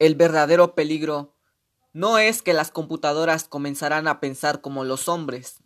[0.00, 1.36] el verdadero peligro
[1.92, 5.58] no es que las computadoras comenzarán a pensar como los hombres,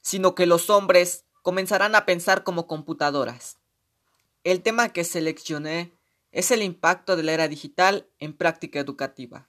[0.00, 3.58] sino que los hombres comenzarán a pensar como computadoras.
[4.44, 5.98] El tema que seleccioné
[6.30, 9.48] es el impacto de la era digital en práctica educativa.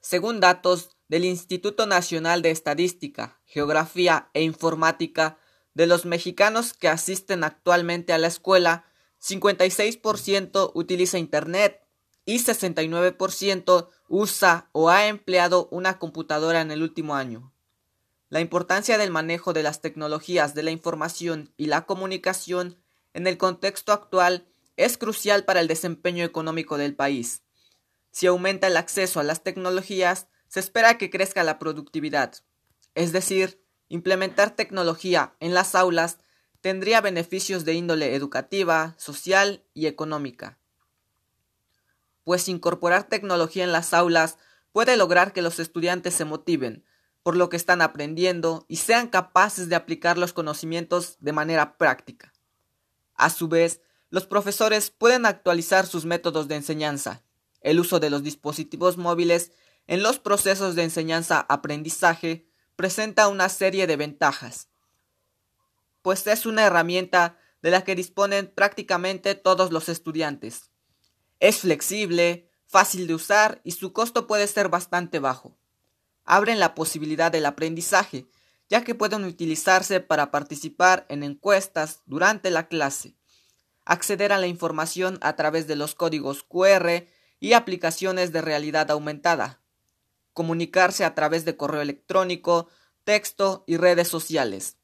[0.00, 5.38] Según datos del Instituto Nacional de Estadística, Geografía e Informática,
[5.74, 8.86] de los mexicanos que asisten actualmente a la escuela,
[9.20, 11.83] 56% utiliza Internet
[12.24, 17.52] y 69% usa o ha empleado una computadora en el último año.
[18.28, 22.78] La importancia del manejo de las tecnologías de la información y la comunicación
[23.12, 27.42] en el contexto actual es crucial para el desempeño económico del país.
[28.10, 32.34] Si aumenta el acceso a las tecnologías, se espera que crezca la productividad.
[32.94, 36.18] Es decir, implementar tecnología en las aulas
[36.60, 40.58] tendría beneficios de índole educativa, social y económica.
[42.24, 44.38] Pues incorporar tecnología en las aulas
[44.72, 46.84] puede lograr que los estudiantes se motiven
[47.24, 52.34] por lo que están aprendiendo y sean capaces de aplicar los conocimientos de manera práctica.
[53.14, 53.80] A su vez,
[54.10, 57.22] los profesores pueden actualizar sus métodos de enseñanza.
[57.62, 59.52] El uso de los dispositivos móviles
[59.86, 64.68] en los procesos de enseñanza-aprendizaje presenta una serie de ventajas,
[66.02, 70.70] pues es una herramienta de la que disponen prácticamente todos los estudiantes.
[71.40, 75.56] Es flexible, fácil de usar y su costo puede ser bastante bajo.
[76.24, 78.26] Abren la posibilidad del aprendizaje,
[78.68, 83.14] ya que pueden utilizarse para participar en encuestas durante la clase,
[83.84, 87.06] acceder a la información a través de los códigos QR
[87.40, 89.60] y aplicaciones de realidad aumentada,
[90.32, 92.68] comunicarse a través de correo electrónico,
[93.04, 94.78] texto y redes sociales.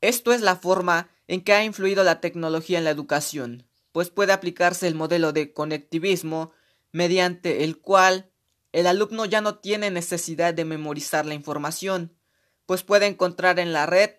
[0.00, 3.66] Esto es la forma en que ha influido la tecnología en la educación,
[3.98, 6.52] pues puede aplicarse el modelo de conectivismo
[6.92, 8.30] mediante el cual
[8.70, 12.16] el alumno ya no tiene necesidad de memorizar la información,
[12.64, 14.10] pues puede encontrar en la red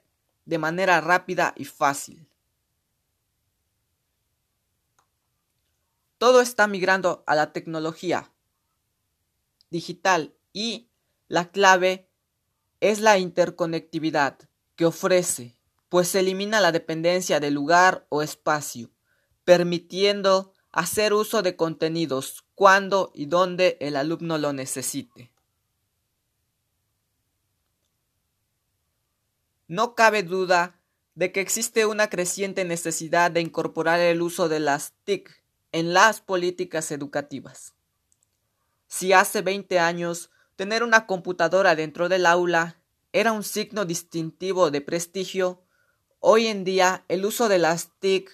[0.43, 2.27] de manera rápida y fácil.
[6.17, 8.33] Todo está migrando a la tecnología
[9.69, 10.89] digital y
[11.29, 12.09] la clave
[12.81, 14.39] es la interconectividad
[14.75, 15.55] que ofrece,
[15.87, 18.91] pues elimina la dependencia de lugar o espacio,
[19.49, 25.31] permitiendo hacer uso de contenidos cuando y donde el alumno lo necesite.
[29.67, 30.79] No cabe duda
[31.15, 36.21] de que existe una creciente necesidad de incorporar el uso de las TIC en las
[36.21, 37.73] políticas educativas.
[38.85, 42.83] Si hace 20 años tener una computadora dentro del aula
[43.13, 45.63] era un signo distintivo de prestigio,
[46.19, 48.29] hoy en día el uso de las TIC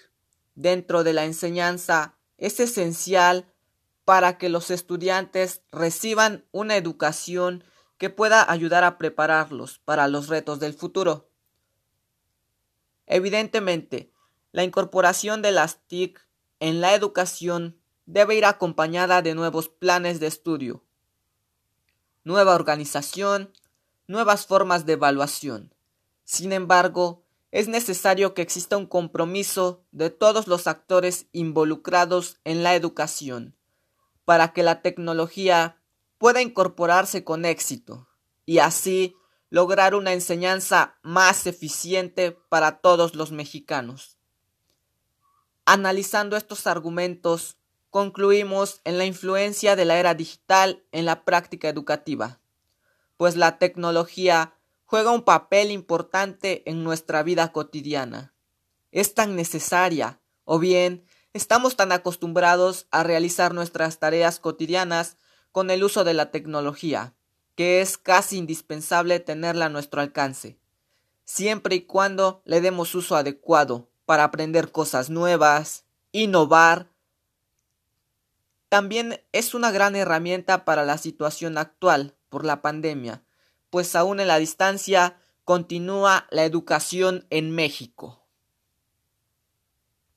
[0.56, 3.52] dentro de la enseñanza es esencial
[4.06, 7.64] para que los estudiantes reciban una educación
[7.98, 11.30] que pueda ayudar a prepararlos para los retos del futuro.
[13.06, 14.12] Evidentemente,
[14.52, 16.26] la incorporación de las TIC
[16.60, 20.84] en la educación debe ir acompañada de nuevos planes de estudio,
[22.24, 23.52] nueva organización,
[24.08, 25.74] nuevas formas de evaluación.
[26.24, 27.25] Sin embargo,
[27.56, 33.56] es necesario que exista un compromiso de todos los actores involucrados en la educación
[34.26, 35.82] para que la tecnología
[36.18, 38.10] pueda incorporarse con éxito
[38.46, 39.16] y así
[39.50, 44.18] lograr una enseñanza más eficiente para todos los mexicanos.
[45.66, 47.56] Analizando estos argumentos,
[47.90, 52.42] concluimos en la influencia de la era digital en la práctica educativa,
[53.16, 54.55] pues la tecnología
[54.95, 58.33] juega un papel importante en nuestra vida cotidiana.
[58.94, 65.17] Es tan necesaria, o bien estamos tan acostumbrados a realizar nuestras tareas cotidianas
[65.51, 67.13] con el uso de la tecnología,
[67.56, 70.57] que es casi indispensable tenerla a nuestro alcance,
[71.25, 75.83] siempre y cuando le demos uso adecuado para aprender cosas nuevas,
[76.13, 76.89] innovar,
[78.69, 83.25] también es una gran herramienta para la situación actual por la pandemia,
[83.75, 88.25] pues aún en la distancia continúa la educación en México.